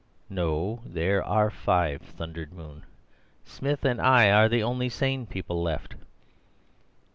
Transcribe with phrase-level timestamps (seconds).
[0.31, 2.81] "No; there are five," thundered Moon.
[3.45, 5.93] "Smith and I are the only sane people left."